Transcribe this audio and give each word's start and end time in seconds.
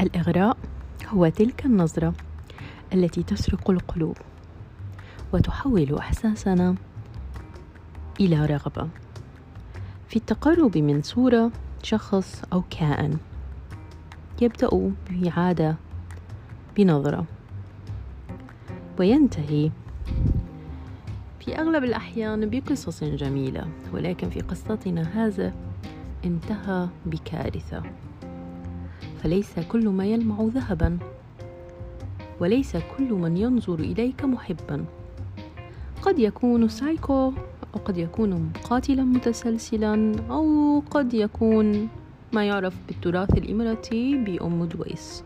الإغراء 0.00 0.56
هو 1.08 1.28
تلك 1.28 1.66
النظرة 1.66 2.14
التي 2.94 3.22
تسرق 3.22 3.70
القلوب 3.70 4.16
وتحول 5.32 5.98
إحساسنا 5.98 6.74
إلى 8.20 8.46
رغبة. 8.46 8.88
في 10.08 10.16
التقرب 10.16 10.78
من 10.78 11.02
صورة 11.02 11.50
شخص 11.82 12.42
أو 12.52 12.62
كائن 12.70 13.18
يبدأ 14.42 14.92
بعادة 15.10 15.76
بنظرة 16.76 17.24
وينتهي 18.98 19.70
في 21.40 21.58
أغلب 21.58 21.84
الأحيان 21.84 22.50
بقصص 22.50 23.04
جميلة 23.04 23.68
ولكن 23.92 24.30
في 24.30 24.40
قصتنا 24.40 25.02
هذا 25.02 25.54
انتهى 26.24 26.88
بكارثة. 27.06 27.82
فليس 29.22 29.58
كل 29.68 29.88
ما 29.88 30.06
يلمع 30.06 30.36
ذهبا 30.40 30.98
وليس 32.40 32.76
كل 32.76 33.12
من 33.12 33.36
ينظر 33.36 33.74
إليك 33.74 34.24
محبا. 34.24 34.84
قد 36.02 36.18
يكون 36.18 36.68
سايكو 36.68 37.32
أو 37.74 37.80
قد 37.84 37.96
يكون 37.96 38.52
قاتلا 38.64 39.02
متسلسلا 39.02 40.12
أو 40.30 40.80
قد 40.90 41.14
يكون 41.14 41.88
ما 42.32 42.44
يعرف 42.44 42.74
بالتراث 42.88 43.38
الإماراتي 43.38 44.16
بأم 44.16 44.64
دويس. 44.64 45.24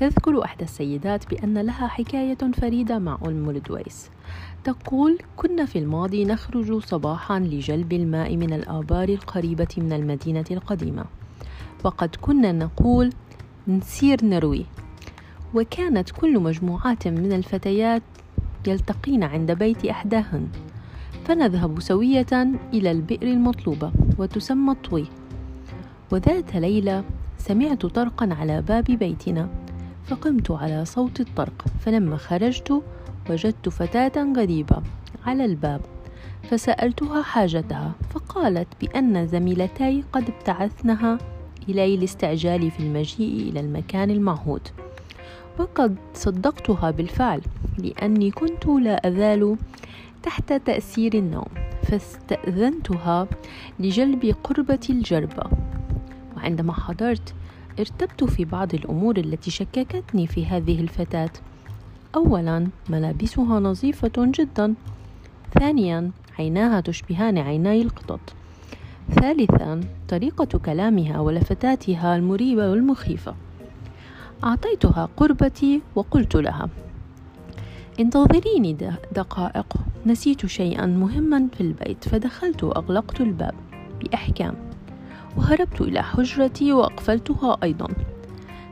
تذكر 0.00 0.44
إحدى 0.44 0.64
السيدات 0.64 1.30
بأن 1.30 1.58
لها 1.58 1.86
حكاية 1.86 2.38
فريدة 2.52 2.98
مع 2.98 3.18
أم 3.26 3.50
الدويس. 3.50 4.10
تقول 4.64 5.18
كنا 5.36 5.64
في 5.64 5.78
الماضي 5.78 6.24
نخرج 6.24 6.84
صباحا 6.84 7.38
لجلب 7.38 7.92
الماء 7.92 8.36
من 8.36 8.52
الآبار 8.52 9.08
القريبة 9.08 9.68
من 9.76 9.92
المدينة 9.92 10.44
القديمة. 10.50 11.04
وقد 11.84 12.16
كنا 12.20 12.52
نقول 12.52 13.12
نسير 13.68 14.24
نروي 14.24 14.66
وكانت 15.54 16.10
كل 16.10 16.40
مجموعات 16.40 17.08
من 17.08 17.32
الفتيات 17.32 18.02
يلتقين 18.66 19.24
عند 19.24 19.52
بيت 19.52 19.86
إحداهن. 19.86 20.48
فنذهب 21.24 21.80
سوية 21.80 22.32
إلى 22.74 22.90
البئر 22.90 23.22
المطلوبة 23.22 23.92
وتسمى 24.18 24.72
الطوي 24.72 25.06
وذات 26.12 26.56
ليلة 26.56 27.04
سمعت 27.38 27.86
طرقا 27.86 28.34
على 28.40 28.62
باب 28.62 28.84
بيتنا. 28.84 29.59
فقمت 30.10 30.50
على 30.50 30.84
صوت 30.84 31.20
الطرق 31.20 31.64
فلما 31.80 32.16
خرجت 32.16 32.82
وجدت 33.30 33.68
فتاة 33.68 34.32
غريبة 34.36 34.82
على 35.26 35.44
الباب 35.44 35.80
فسألتها 36.50 37.22
حاجتها 37.22 37.92
فقالت 38.14 38.68
بأن 38.80 39.26
زميلتي 39.26 40.04
قد 40.12 40.24
ابتعثنها 40.30 41.18
إلي 41.68 41.96
لاستعجالي 41.96 42.70
في 42.70 42.80
المجيء 42.80 43.50
إلى 43.50 43.60
المكان 43.60 44.10
المعهود. 44.10 44.68
وقد 45.58 45.96
صدقتها 46.14 46.90
بالفعل 46.90 47.40
لأني 47.78 48.30
كنت 48.30 48.66
لا 48.66 49.08
أزال 49.08 49.56
تحت 50.22 50.52
تأثير 50.52 51.14
النوم 51.14 51.48
فاستأذنتها 51.82 53.28
لجلب 53.80 54.34
قربة 54.44 54.86
الجربة. 54.90 55.44
وعندما 56.36 56.72
حضرت 56.72 57.34
ارتبت 57.80 58.24
في 58.24 58.44
بعض 58.44 58.74
الأمور 58.74 59.16
التي 59.16 59.50
شككتني 59.50 60.26
في 60.26 60.46
هذه 60.46 60.80
الفتاة. 60.80 61.30
أولا 62.14 62.66
ملابسها 62.88 63.60
نظيفة 63.60 64.12
جدا. 64.16 64.74
ثانيا 65.58 66.10
عيناها 66.38 66.80
تشبهان 66.80 67.38
عيناي 67.38 67.82
القطط. 67.82 68.20
ثالثا 69.10 69.80
طريقة 70.08 70.58
كلامها 70.58 71.20
ولفتاتها 71.20 72.16
المريبة 72.16 72.70
والمخيفة. 72.70 73.34
أعطيتها 74.44 75.08
قربتي 75.16 75.82
وقلت 75.94 76.36
لها 76.36 76.68
انتظريني 78.00 78.72
دقائق. 79.12 79.74
نسيت 80.06 80.46
شيئا 80.46 80.86
مهما 80.86 81.48
في 81.52 81.60
البيت 81.60 82.08
فدخلت 82.08 82.64
وأغلقت 82.64 83.20
الباب 83.20 83.54
بإحكام. 84.00 84.69
وهربت 85.40 85.80
إلى 85.80 86.02
حجرتي 86.02 86.72
وأقفلتها 86.72 87.56
أيضا. 87.62 87.88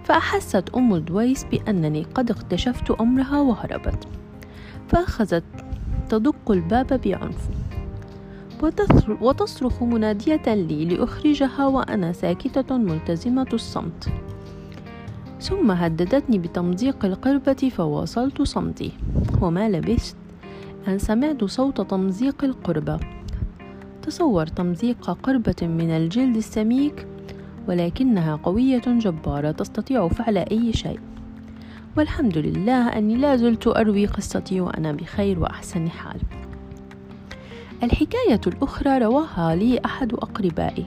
فأحست 0.05 0.71
أم 0.77 0.95
الدويس 0.95 1.45
بأنني 1.45 2.03
قد 2.03 2.31
اكتشفت 2.31 2.91
أمرها 2.91 3.41
وهربت. 3.41 4.09
فأخذت 4.89 5.45
تدق 6.09 6.51
الباب 6.51 7.01
بعنف. 7.05 7.49
وتصرخ 9.21 9.83
منادية 9.83 10.55
لي 10.55 10.85
لأخرجها 10.85 11.67
وأنا 11.67 12.13
ساكتة 12.13 12.77
ملتزمة 12.77 13.49
الصمت. 13.53 14.09
ثم 15.41 15.71
هددتني 15.71 16.39
بتمزيق 16.39 17.05
القربة 17.05 17.73
فواصلت 17.77 18.43
صمتي. 18.43 18.93
وما 19.43 19.69
لبثت 19.69 20.17
أن 20.89 20.99
سمعت 20.99 21.45
صوت 21.45 21.81
تمزيق 21.81 22.45
القربة. 22.45 23.18
تصور 24.09 24.47
تمزيق 24.47 25.11
قربة 25.11 25.57
من 25.63 25.91
الجلد 25.91 26.37
السميك 26.37 27.07
ولكنها 27.69 28.37
قوية 28.37 28.83
جبارة 28.87 29.51
تستطيع 29.51 30.09
فعل 30.09 30.39
أي 30.39 30.73
شيء. 30.73 31.01
والحمد 31.97 32.39
لله 32.39 32.89
أني 32.89 33.17
لا 33.17 33.37
زلت 33.37 33.67
أروي 33.67 34.07
قصتي 34.07 34.61
وأنا 34.61 34.93
بخير 34.93 35.39
وأحسن 35.39 35.91
حال. 35.91 36.21
الحكاية 37.83 38.41
الأخرى 38.47 38.99
رواها 38.99 39.55
لي 39.55 39.81
أحد 39.85 40.13
أقربائي. 40.13 40.87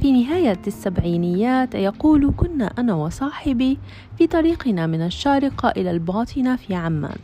في 0.00 0.12
نهاية 0.12 0.60
السبعينيات 0.66 1.74
يقول 1.74 2.34
كنا 2.36 2.72
أنا 2.78 2.94
وصاحبي 2.94 3.78
في 4.18 4.26
طريقنا 4.26 4.86
من 4.86 5.02
الشارقة 5.02 5.68
إلى 5.68 5.90
الباطنة 5.90 6.56
في 6.56 6.74
عمان. 6.74 7.18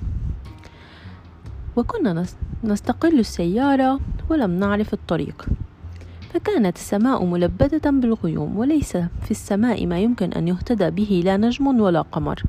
وكنا 1.76 2.24
نستقل 2.64 3.18
السيارة 3.18 4.00
ولم 4.30 4.50
نعرف 4.50 4.92
الطريق. 4.92 5.46
فكانت 6.34 6.76
السماء 6.76 7.24
ملبدة 7.24 7.90
بالغيوم 7.90 8.58
وليس 8.58 8.96
في 8.96 9.30
السماء 9.30 9.86
ما 9.86 9.98
يمكن 9.98 10.32
أن 10.32 10.48
يهتدى 10.48 10.90
به 10.90 11.22
لا 11.24 11.36
نجم 11.36 11.80
ولا 11.80 12.00
قمر. 12.00 12.42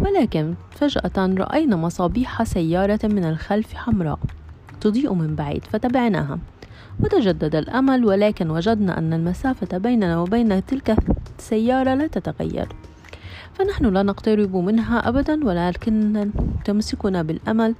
ولكن 0.00 0.54
فجأة 0.70 1.34
رأينا 1.38 1.76
مصابيح 1.76 2.42
سيارة 2.42 3.00
من 3.04 3.24
الخلف 3.24 3.74
حمراء 3.74 4.18
تضيء 4.80 5.12
من 5.12 5.34
بعيد 5.34 5.64
فتبعناها. 5.64 6.38
وتجدد 7.00 7.54
الأمل 7.54 8.04
ولكن 8.04 8.50
وجدنا 8.50 8.98
أن 8.98 9.12
المسافة 9.12 9.78
بيننا 9.78 10.20
وبين 10.20 10.66
تلك 10.66 10.96
السيارة 11.38 11.94
لا 11.94 12.06
تتغير. 12.06 12.68
فنحن 13.54 13.86
لا 13.86 14.02
نقترب 14.02 14.56
منها 14.56 15.08
أبدا 15.08 15.44
ولكن 15.44 16.30
تمسكنا 16.64 17.22
بالأمل 17.22 17.74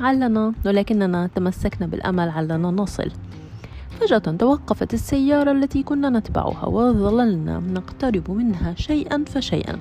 علنا 0.00 0.52
ولكننا 0.66 1.26
تمسكنا 1.26 1.86
بالأمل 1.86 2.28
علنا 2.28 2.70
نصل. 2.70 3.10
فجأة 4.00 4.18
توقفت 4.18 4.94
السيارة 4.94 5.52
التي 5.52 5.82
كنا 5.82 6.10
نتبعها 6.10 6.66
وظللنا 6.66 7.58
نقترب 7.58 8.30
منها 8.30 8.74
شيئا 8.74 9.24
فشيئا. 9.24 9.78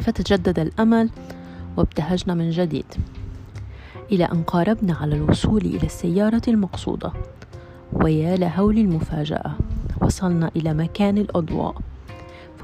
فتجدد 0.00 0.58
الأمل 0.58 1.10
وابتهجنا 1.76 2.34
من 2.34 2.50
جديد 2.50 2.84
إلى 4.12 4.24
أن 4.24 4.42
قاربنا 4.42 4.94
على 4.94 5.14
الوصول 5.14 5.60
إلى 5.60 5.86
السيارة 5.86 6.42
المقصودة. 6.48 7.12
ويا 7.92 8.36
لهول 8.36 8.78
المفاجأة 8.78 9.54
وصلنا 10.00 10.50
إلى 10.56 10.74
مكان 10.74 11.18
الأضواء. 11.18 11.74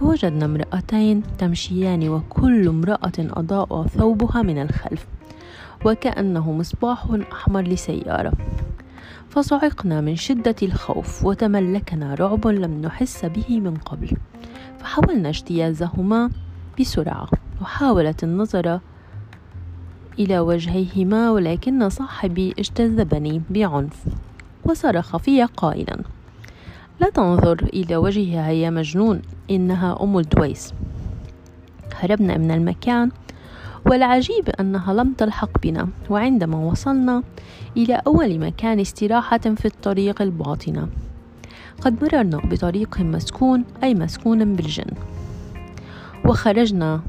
فوجدنا 0.01 0.45
امرأتين 0.45 1.23
تمشيان 1.39 2.09
وكل 2.09 2.69
امرأة 2.69 3.13
أضاء 3.19 3.87
ثوبها 3.87 4.43
من 4.43 4.63
الخلف 4.63 5.07
وكأنه 5.85 6.53
مصباح 6.53 7.07
أحمر 7.33 7.61
لسيارة. 7.63 8.33
فصعقنا 9.29 10.01
من 10.01 10.17
شدة 10.17 10.55
الخوف 10.63 11.25
وتملكنا 11.25 12.15
رعب 12.15 12.47
لم 12.47 12.83
نحس 12.83 13.25
به 13.25 13.61
من 13.61 13.75
قبل. 13.75 14.17
فحاولنا 14.79 15.29
اجتيازهما 15.29 16.31
بسرعة 16.81 17.29
وحاولت 17.63 18.25
النظر 18.25 18.81
إلى 20.19 20.39
وجهيهما 20.39 21.31
ولكن 21.31 21.89
صاحبي 21.89 22.55
اجتذبني 22.59 23.43
بعنف 23.51 24.05
وصرخ 24.65 25.17
في 25.17 25.45
قائلا 25.45 25.99
لا 27.01 27.11
تنظر 27.11 27.63
إلى 27.63 27.97
وجهها 27.97 28.51
يا 28.51 28.71
مجنون 28.71 29.23
إنها 29.51 29.99
أم 30.03 30.19
الدويس. 30.19 30.75
هربنا 31.95 32.37
من 32.37 32.51
المكان 32.51 33.11
والعجيب 33.87 34.49
أنها 34.61 34.95
لم 34.95 35.13
تلحق 35.13 35.61
بنا. 35.63 35.89
وعندما 36.11 36.57
وصلنا 36.57 37.23
إلى 37.77 38.03
أول 38.07 38.39
مكان 38.39 38.81
استراحة 38.81 39.39
في 39.39 39.65
الطريق 39.65 40.23
الباطنة. 40.23 40.89
قد 41.81 42.05
مررنا 42.05 42.39
بطريق 42.39 43.01
مسكون 43.01 43.65
أي 43.83 43.95
مسكون 43.95 44.55
بالجن. 44.57 44.91
وخرجنا 46.25 47.01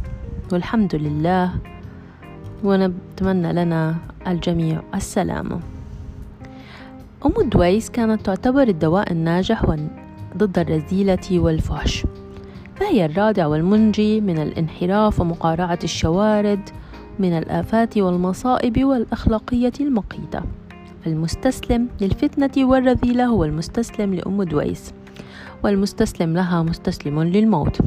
والحمد 0.51 0.95
لله 0.95 1.51
ونتمنى 2.63 3.53
لنا 3.53 3.95
الجميع 4.27 4.81
السلامة. 4.95 5.59
أم 7.27 7.49
دويس 7.49 7.89
كانت 7.89 8.25
تعتبر 8.25 8.67
الدواء 8.67 9.11
الناجح 9.11 9.65
ضد 10.37 10.59
الرذيلة 10.59 11.39
والفحش 11.39 12.05
فهي 12.75 13.05
الرادع 13.05 13.47
والمنجي 13.47 14.21
من 14.21 14.39
الانحراف 14.39 15.19
ومقارعة 15.19 15.79
الشوارد 15.83 16.69
من 17.19 17.37
الآفات 17.37 17.97
والمصائب 17.97 18.83
والأخلاقية 18.83 19.71
المقيتة 19.79 20.41
المستسلم 21.07 21.87
للفتنة 22.01 22.65
والرذيلة 22.69 23.25
هو 23.25 23.43
المستسلم 23.43 24.13
لأم 24.13 24.43
دويس 24.43 24.93
والمستسلم 25.63 26.33
لها 26.33 26.63
مستسلم 26.63 27.23
للموت. 27.23 27.77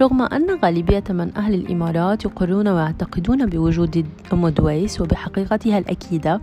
رغم 0.00 0.22
أن 0.22 0.58
غالبية 0.64 1.04
من 1.10 1.36
أهل 1.36 1.54
الإمارات 1.54 2.24
يقرون 2.24 2.68
ويعتقدون 2.68 3.46
بوجود 3.46 4.06
أم 4.32 4.48
دويس 4.48 5.00
وبحقيقتها 5.00 5.78
الأكيدة 5.78 6.40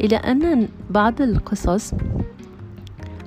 إلى 0.00 0.16
أن 0.16 0.68
بعض 0.90 1.22
القصص 1.22 1.94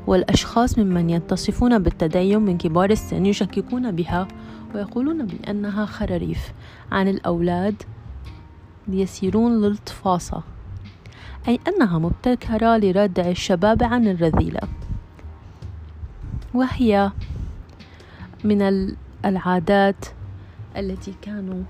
والأشخاص 0.07 0.79
ممن 0.79 1.09
يتصفون 1.09 1.79
بالتدين 1.79 2.41
من 2.41 2.57
كبار 2.57 2.89
السن 2.89 3.25
يشككون 3.25 3.91
بها 3.91 4.27
ويقولون 4.75 5.25
بأنها 5.25 5.85
خراريف 5.85 6.51
عن 6.91 7.07
الأولاد 7.07 7.83
ليسيرون 8.87 9.61
للطفاسة 9.61 10.43
أي 11.47 11.59
أنها 11.67 11.99
مبتكرة 11.99 12.77
لردع 12.77 13.29
الشباب 13.29 13.83
عن 13.83 14.07
الرذيلة. 14.07 14.61
وهي 16.53 17.11
من 18.43 18.61
العادات 19.25 20.05
التي 20.77 21.13
كانوا 21.21 21.63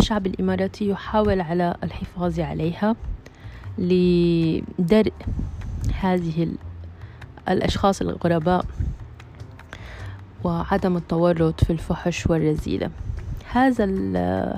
الشعب 0.00 0.26
الإماراتي 0.26 0.88
يحاول 0.88 1.40
على 1.40 1.74
الحفاظ 1.82 2.40
عليها 2.40 2.96
لدرء 3.78 5.12
هذه 6.00 6.48
الأشخاص 7.48 8.00
الغرباء 8.00 8.64
وعدم 10.44 10.96
التورط 10.96 11.64
في 11.64 11.72
الفحش 11.72 12.26
والرذيلة 12.26 12.90
هذا 13.52 13.84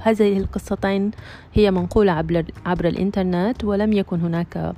هذه 0.03 0.39
القصتين 0.39 1.11
هي 1.55 1.71
منقولة 1.71 2.13
عبر, 2.13 2.45
عبر 2.67 2.89
الإنترنت 2.89 3.65
ولم 3.65 3.93
يكن 3.93 4.21
هناك 4.21 4.75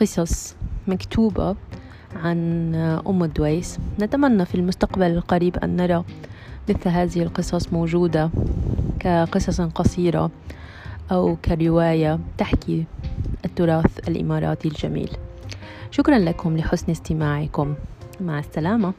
قصص 0.00 0.56
مكتوبة 0.86 1.56
عن 2.16 2.74
أم 3.06 3.22
الدويس. 3.22 3.78
نتمنى 4.00 4.44
في 4.44 4.54
المستقبل 4.54 5.06
القريب 5.06 5.56
أن 5.56 5.76
نرى 5.76 6.04
مثل 6.68 6.88
هذه 6.88 7.22
القصص 7.22 7.72
موجودة 7.72 8.30
كقصص 9.00 9.60
قصيرة 9.60 10.30
أو 11.12 11.36
كرواية 11.36 12.18
تحكي 12.38 12.84
التراث 13.44 14.08
الإماراتي 14.08 14.68
الجميل. 14.68 15.10
شكرا 15.90 16.18
لكم 16.18 16.56
لحسن 16.56 16.90
استماعكم. 16.90 17.74
مع 18.20 18.38
السلامة. 18.38 18.92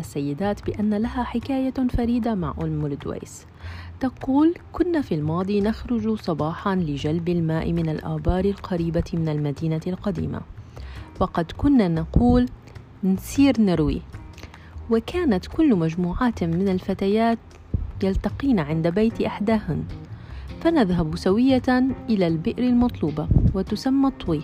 السيدات 0.00 0.66
بأن 0.66 0.94
لها 0.94 1.22
حكاية 1.22 1.74
فريدة 1.96 2.34
مع 2.34 2.54
أم 2.62 2.86
الدويس. 2.86 3.46
تقول 4.00 4.54
كنا 4.72 5.00
في 5.00 5.14
الماضي 5.14 5.60
نخرج 5.60 6.20
صباحا 6.20 6.74
لجلب 6.74 7.28
الماء 7.28 7.72
من 7.72 7.88
الآبار 7.88 8.44
القريبة 8.44 9.04
من 9.14 9.28
المدينة 9.28 9.80
القديمة. 9.86 10.40
وقد 11.20 11.52
كنا 11.56 11.88
نقول 11.88 12.48
نسير 13.04 13.60
نروي 13.60 14.02
وكانت 14.90 15.46
كل 15.46 15.76
مجموعات 15.76 16.44
من 16.44 16.68
الفتيات 16.68 17.38
يلتقين 18.02 18.60
عند 18.60 18.88
بيت 18.88 19.22
إحداهن. 19.22 19.84
فنذهب 20.60 21.16
سوية 21.16 21.68
إلى 22.08 22.26
البئر 22.26 22.64
المطلوبة 22.64 23.28
وتسمى 23.54 24.08
الطوي. 24.08 24.42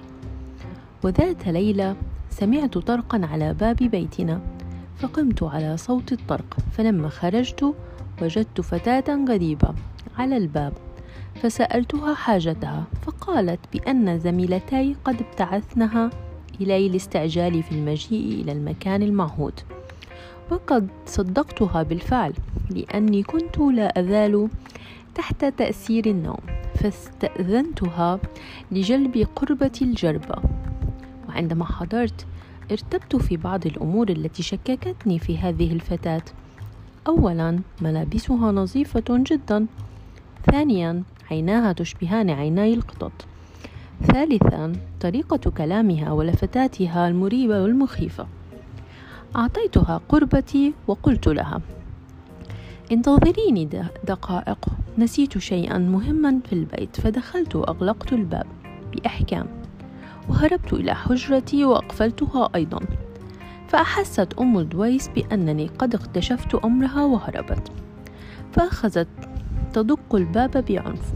وذات 1.04 1.48
ليلة 1.48 1.96
سمعت 2.30 2.78
طرقا 2.78 3.20
على 3.32 3.54
باب 3.54 3.76
بيتنا. 3.76 4.40
فقمت 4.98 5.42
على 5.42 5.76
صوت 5.76 6.12
الطرق 6.12 6.56
فلما 6.72 7.08
خرجت 7.08 7.74
وجدت 8.22 8.60
فتاة 8.60 9.24
غريبة 9.28 9.74
على 10.18 10.36
الباب 10.36 10.72
فسألتها 11.42 12.14
حاجتها 12.14 12.84
فقالت 13.02 13.60
بأن 13.72 14.18
زميلتي 14.18 14.96
قد 15.04 15.22
ابتعثنها 15.22 16.10
إلي 16.60 16.88
لاستعجالي 16.88 17.62
في 17.62 17.72
المجيء 17.72 18.42
إلى 18.42 18.52
المكان 18.52 19.02
المعهود. 19.02 19.60
وقد 20.50 20.88
صدقتها 21.06 21.82
بالفعل 21.82 22.32
لأني 22.70 23.22
كنت 23.22 23.58
لا 23.58 24.00
أزال 24.00 24.48
تحت 25.14 25.44
تأثير 25.44 26.06
النوم 26.06 26.40
فاستأذنتها 26.74 28.20
لجلب 28.72 29.26
قربة 29.36 29.72
الجربة. 29.82 30.36
وعندما 31.28 31.64
حضرت 31.64 32.26
ارتبت 32.70 33.16
في 33.16 33.36
بعض 33.36 33.66
الأمور 33.66 34.08
التي 34.08 34.42
شككتني 34.42 35.18
في 35.18 35.38
هذه 35.38 35.72
الفتاة. 35.72 36.22
أولا 37.06 37.60
ملابسها 37.80 38.52
نظيفة 38.52 39.04
جدا. 39.08 39.66
ثانيا 40.50 41.02
عيناها 41.30 41.72
تشبهان 41.72 42.30
عيناي 42.30 42.74
القطط. 42.74 43.12
ثالثا 44.02 44.72
طريقة 45.00 45.50
كلامها 45.50 46.12
ولفتاتها 46.12 47.08
المريبة 47.08 47.62
والمخيفة. 47.62 48.26
أعطيتها 49.36 50.00
قربتي 50.08 50.74
وقلت 50.86 51.28
لها 51.28 51.60
انتظريني 52.92 53.64
دقائق. 54.04 54.66
نسيت 54.98 55.38
شيئا 55.38 55.78
مهما 55.78 56.40
في 56.44 56.52
البيت 56.52 57.00
فدخلت 57.00 57.56
وأغلقت 57.56 58.12
الباب 58.12 58.46
بإحكام. 58.92 59.55
وهربت 60.28 60.72
إلى 60.72 60.94
حجرتي 60.94 61.64
وأقفلتها 61.64 62.48
أيضا. 62.54 62.80
فأحست 63.68 64.34
أم 64.40 64.58
الدويس 64.58 65.08
بأنني 65.08 65.66
قد 65.78 65.94
اكتشفت 65.94 66.54
أمرها 66.54 67.04
وهربت. 67.04 67.72
فأخذت 68.52 69.08
تدق 69.72 70.14
الباب 70.14 70.64
بعنف. 70.68 71.12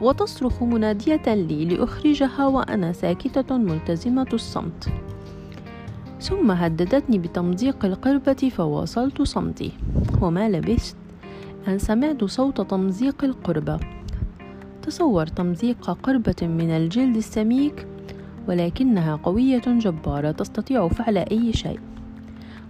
وتصرخ 0.00 0.62
منادية 0.62 1.22
لي 1.26 1.64
لأخرجها 1.64 2.46
وأنا 2.46 2.92
ساكتة 2.92 3.56
ملتزمة 3.56 4.26
الصمت. 4.32 4.88
ثم 6.20 6.50
هددتني 6.50 7.18
بتمزيق 7.18 7.84
القربة 7.84 8.50
فواصلت 8.56 9.22
صمتي. 9.22 9.72
وما 10.20 10.48
لبثت 10.48 10.96
أن 11.68 11.78
سمعت 11.78 12.24
صوت 12.24 12.60
تمزيق 12.60 13.24
القربة. 13.24 13.80
تصور 14.82 15.26
تمزيق 15.26 15.90
قربة 15.90 16.36
من 16.42 16.70
الجلد 16.70 17.16
السميك 17.16 17.86
ولكنها 18.48 19.16
قوية 19.16 19.62
جبارة 19.66 20.30
تستطيع 20.30 20.88
فعل 20.88 21.16
أي 21.16 21.52
شيء. 21.52 21.80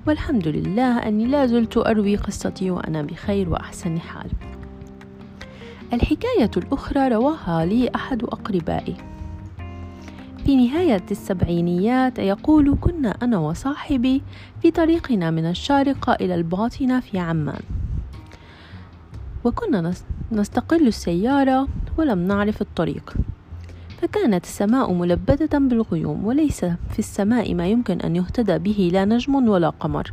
والحمد 0.07 0.49
لله 0.49 0.99
أني 0.99 1.27
لا 1.27 1.47
زلت 1.47 1.77
أروي 1.77 2.17
قصتي 2.17 2.71
وأنا 2.71 3.03
بخير 3.03 3.49
وأحسن 3.49 4.01
حال. 4.01 4.31
الحكاية 5.93 6.51
الأخرى 6.57 7.09
رواها 7.09 7.65
لي 7.65 7.91
أحد 7.95 8.23
أقربائي. 8.23 8.97
في 10.45 10.57
نهاية 10.57 11.05
السبعينيات 11.11 12.19
يقول 12.19 12.77
كنا 12.81 13.17
أنا 13.23 13.39
وصاحبي 13.39 14.23
في 14.63 14.71
طريقنا 14.71 15.31
من 15.31 15.47
الشارقة 15.47 16.13
إلى 16.13 16.35
الباطنة 16.35 17.01
في 17.01 17.19
عمان. 17.19 17.63
وكنا 19.45 19.93
نستقل 20.33 20.87
السيارة 20.87 21.69
ولم 21.99 22.19
نعرف 22.19 22.61
الطريق. 22.61 23.15
فكانت 24.03 24.45
السماء 24.45 24.93
ملبدة 24.93 25.59
بالغيوم 25.59 26.27
وليس 26.27 26.65
في 26.65 26.99
السماء 26.99 27.55
ما 27.55 27.67
يمكن 27.67 28.01
أن 28.01 28.17
يهتدى 28.17 28.59
به 28.59 28.91
لا 28.93 29.05
نجم 29.05 29.49
ولا 29.49 29.69
قمر. 29.69 30.11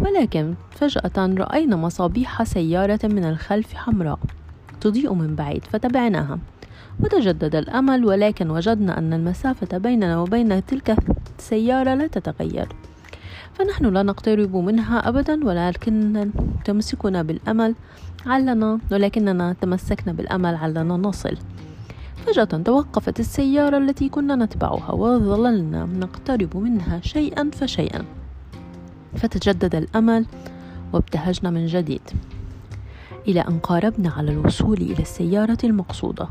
ولكن 0.00 0.54
فجأة 0.70 1.34
رأينا 1.34 1.76
مصابيح 1.76 2.42
سيارة 2.42 3.00
من 3.04 3.24
الخلف 3.24 3.74
حمراء 3.74 4.18
تضيء 4.80 5.12
من 5.14 5.34
بعيد 5.34 5.64
فتبعناها. 5.64 6.38
وتجدد 7.00 7.54
الأمل 7.54 8.04
ولكن 8.04 8.50
وجدنا 8.50 8.98
أن 8.98 9.12
المسافة 9.12 9.78
بيننا 9.78 10.20
وبين 10.20 10.66
تلك 10.66 10.96
السيارة 11.38 11.94
لا 11.94 12.06
تتغير. 12.06 12.68
فنحن 13.60 13.86
لا 13.86 14.02
نقترب 14.02 14.56
منها 14.56 15.08
أبدا 15.08 15.44
ولكن 15.44 16.30
تمسكنا 16.64 17.22
بالأمل 17.22 17.74
علنا 18.26 18.78
ولكننا 18.92 19.52
تمسكنا 19.52 20.12
بالأمل 20.12 20.54
علنا 20.54 20.96
نصل. 20.96 21.36
فجأة 22.26 22.44
توقفت 22.44 23.20
السيارة 23.20 23.78
التي 23.78 24.08
كنا 24.08 24.36
نتبعها 24.36 24.92
وظللنا 24.92 25.84
نقترب 25.84 26.56
منها 26.56 27.00
شيئا 27.00 27.50
فشيئا. 27.52 28.04
فتجدد 29.16 29.74
الأمل 29.74 30.26
وابتهجنا 30.92 31.50
من 31.50 31.66
جديد 31.66 32.10
إلى 33.28 33.40
أن 33.40 33.58
قاربنا 33.58 34.10
على 34.10 34.30
الوصول 34.30 34.76
إلى 34.76 35.02
السيارة 35.02 35.58
المقصودة. 35.64 36.28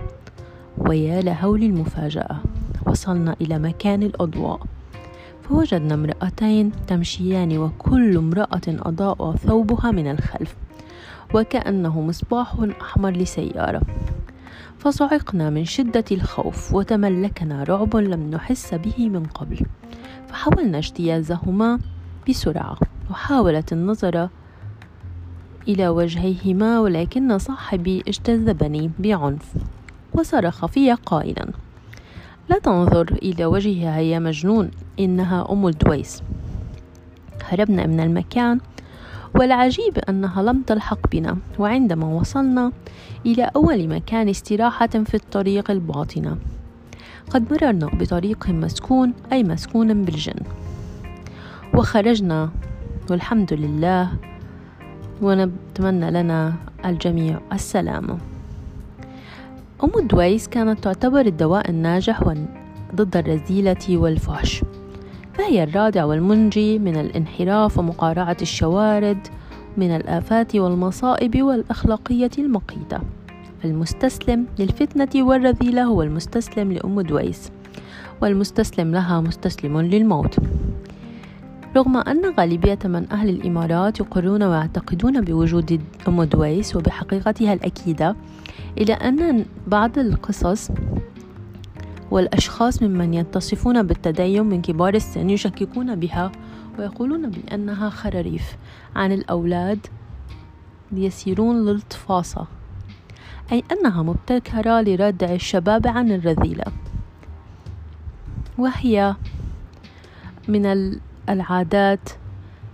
ويا 0.78 1.22
لهول 1.22 1.64
المفاجأة 1.64 2.40
وصلنا 2.86 3.36
إلى 3.42 3.60
مكان 3.60 4.04
الأضواء. 4.04 4.60
فوجدنا 5.50 5.94
امرأتين 5.94 6.72
تمشيان 6.88 7.58
وكل 7.58 8.18
امرأة 8.18 8.62
أضاء 8.68 9.36
ثوبها 9.36 9.92
من 9.92 10.12
الخلف 10.12 10.56
وكأنه 11.34 12.02
مصباح 12.02 12.56
أحمر 12.82 13.12
لسيارة. 13.12 13.82
فصعقنا 14.80 15.50
من 15.50 15.66
شدة 15.66 16.04
الخوف 16.12 16.74
وتملكنا 16.74 17.64
رعب 17.64 17.96
لم 17.96 18.32
نحس 18.32 18.74
به 18.74 19.10
من 19.10 19.24
قبل. 19.26 19.60
فحاولنا 20.28 20.78
اجتيازهما 20.78 21.80
بسرعة 22.30 22.78
وحاولت 23.12 23.74
النظر 23.74 24.30
إلى 25.68 25.88
وجهيهما 25.88 26.80
ولكن 26.80 27.38
صاحبي 27.38 28.04
اجتذبني 28.08 28.92
بعنف 29.00 29.54
وصرخ 30.14 30.66
في 30.66 30.94
قائلا 30.94 31.52
لا 32.50 32.60
تنظر 32.60 33.12
إلى 33.12 33.46
وجهها 33.46 34.00
يا 34.00 34.20
مجنون 34.20 34.72
إنها 35.00 35.48
أم 35.52 35.68
الدويس. 35.68 36.24
هربنا 37.44 37.86
من 37.86 38.00
المكان 38.00 38.60
والعجيب 39.36 39.98
أنها 40.10 40.44
لم 40.44 40.62
تلحق 40.62 41.08
بنا. 41.12 41.38
وعندما 41.60 42.06
وصلنا 42.08 42.72
إلى 43.26 43.52
أول 43.56 43.88
مكان 43.88 44.30
استراحة 44.30 44.88
في 44.88 45.14
الطريق 45.14 45.72
الباطنة 45.72 46.38
قد 47.30 47.54
مررنا 47.54 47.88
بطريق 47.88 48.50
مسكون 48.50 49.14
أي 49.32 49.44
مسكون 49.44 50.06
بالجن. 50.06 50.40
وخرجنا 51.74 52.50
والحمد 53.10 53.54
لله 53.54 54.10
ونتمنى 55.22 56.12
لنا 56.12 56.54
الجميع 56.86 57.40
السلامة 57.54 58.18
أم 59.84 59.92
الدويس 60.00 60.48
كانت 60.48 60.84
تعتبر 60.84 61.26
الدواء 61.26 61.70
الناجح 61.70 62.24
ضد 62.96 63.18
الرذيلة 63.18 63.98
والفحش 63.98 64.64
فهي 65.34 65.64
الرادع 65.64 66.06
والمنجي 66.06 66.80
من 66.80 66.96
الانحراف 66.98 67.78
ومقارعة 67.78 68.38
الشوارد 68.42 69.28
من 69.78 69.96
الآفات 69.96 70.56
والمصائب 70.56 71.42
والأخلاقية 71.42 72.30
المقيتة. 72.38 73.00
المستسلم 73.66 74.46
للفتنة 74.60 75.24
والرذيلة 75.28 75.84
هو 75.84 76.02
المستسلم 76.02 76.72
لأم 76.72 77.02
دويس 77.02 77.52
والمستسلم 78.22 78.92
لها 78.92 79.22
مستسلم 79.22 79.82
للموت. 79.82 80.38
رغم 81.76 81.98
أن 81.98 82.22
غالبية 82.40 82.80
من 82.86 83.12
أهل 83.12 83.30
الإمارات 83.30 84.00
يقرون 84.00 84.44
ويعتقدون 84.44 85.22
بوجود 85.22 85.82
أم 86.08 86.24
دويس 86.24 86.76
وبحقيقتها 86.76 87.54
الأكيدة 87.54 88.16
إلى 88.78 88.94
أن 88.94 89.46
بعض 89.68 90.00
القصص 90.00 90.72
والأشخاص 92.12 92.84
ممن 92.84 93.14
يتصفون 93.14 93.84
بالتدين 93.84 94.46
من 94.46 94.62
كبار 94.62 94.94
السن 94.94 95.30
يشككون 95.30 95.96
بها 95.96 96.32
ويقولون 96.80 97.30
بأنها 97.30 97.90
خراريف 97.90 98.58
عن 98.96 99.12
الأولاد 99.12 99.88
ليسيرون 100.92 101.66
للطفاسة 101.66 102.48
أي 103.52 103.64
أنها 103.72 104.04
مبتكرة 104.04 104.82
لردع 104.82 105.34
الشباب 105.34 105.88
عن 105.88 106.12
الرذيلة. 106.12 106.66
وهي 108.58 109.16
من 110.48 110.96
العادات 111.30 112.10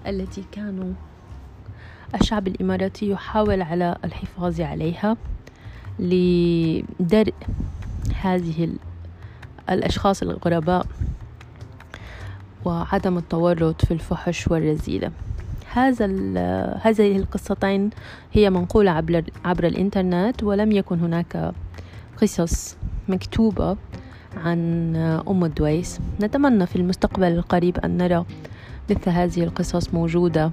التي 0.08 0.44
كانوا 0.52 0.94
الشعب 2.22 2.48
الإماراتي 2.48 3.10
يحاول 3.10 3.62
على 3.62 3.98
الحفاظ 4.04 4.62
عليها. 4.62 5.18
لدرء 6.00 7.34
هذه 8.22 8.70
الأشخاص 9.70 10.22
الغرباء 10.22 10.86
وعدم 12.66 13.18
التورط 13.18 13.86
في 13.86 13.92
الفحش 13.92 14.48
والرذيلة 14.48 15.12
هذا 15.74 16.06
هذه 16.82 17.18
القصتين 17.18 17.90
هي 18.34 18.50
منقولة 18.50 18.92
عبر, 18.92 19.24
عبر 19.46 19.68
الإنترنت 19.68 20.44
ولم 20.44 20.72
يكن 20.72 21.00
هناك 21.00 21.54
قصص 22.22 22.76
مكتوبة 23.10 23.78
عن 24.38 24.96
أم 25.28 25.46
الدويس. 25.46 26.00
نتمنى 26.22 26.66
في 26.66 26.76
المستقبل 26.76 27.28
القريب 27.28 27.78
أن 27.78 27.98
نرى 27.98 28.26
مثل 28.90 29.10
هذه 29.10 29.44
القصص 29.44 29.94
موجودة 29.94 30.52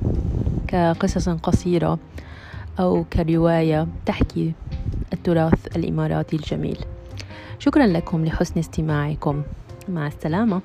كقصص 0.68 1.28
قصيرة 1.28 1.98
أو 2.80 3.04
كرواية 3.04 3.86
تحكي 4.06 4.52
التراث 5.12 5.76
الإماراتي 5.76 6.36
الجميل. 6.36 6.78
شكرا 7.58 7.86
لكم 7.86 8.24
لحسن 8.24 8.58
استماعكم. 8.58 9.42
مع 9.88 10.06
السلامة. 10.06 10.60